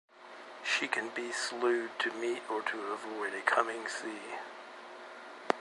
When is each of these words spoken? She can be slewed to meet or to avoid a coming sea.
She 0.63 0.87
can 0.87 1.09
be 1.09 1.31
slewed 1.31 1.91
to 1.99 2.11
meet 2.13 2.41
or 2.49 2.63
to 2.63 2.81
avoid 2.91 3.35
a 3.35 3.41
coming 3.43 3.87
sea. 3.87 4.39